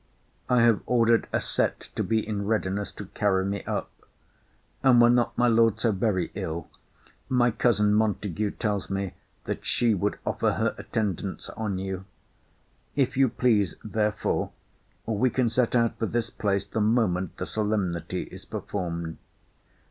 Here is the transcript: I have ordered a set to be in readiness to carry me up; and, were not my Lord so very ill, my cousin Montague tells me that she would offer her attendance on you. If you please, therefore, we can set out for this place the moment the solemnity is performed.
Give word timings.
I 0.49 0.63
have 0.63 0.81
ordered 0.87 1.27
a 1.31 1.39
set 1.39 1.89
to 1.95 2.03
be 2.03 2.27
in 2.27 2.47
readiness 2.47 2.91
to 2.93 3.05
carry 3.13 3.45
me 3.45 3.63
up; 3.65 3.91
and, 4.81 4.99
were 4.99 5.11
not 5.11 5.37
my 5.37 5.45
Lord 5.47 5.79
so 5.79 5.91
very 5.91 6.31
ill, 6.33 6.71
my 7.29 7.51
cousin 7.51 7.93
Montague 7.93 8.49
tells 8.49 8.89
me 8.89 9.13
that 9.43 9.63
she 9.63 9.93
would 9.93 10.17
offer 10.25 10.53
her 10.53 10.73
attendance 10.79 11.49
on 11.51 11.77
you. 11.77 12.05
If 12.95 13.15
you 13.15 13.29
please, 13.29 13.75
therefore, 13.83 14.49
we 15.05 15.29
can 15.29 15.49
set 15.49 15.75
out 15.75 15.99
for 15.99 16.07
this 16.07 16.31
place 16.31 16.65
the 16.65 16.81
moment 16.81 17.37
the 17.37 17.45
solemnity 17.45 18.23
is 18.23 18.43
performed. 18.43 19.19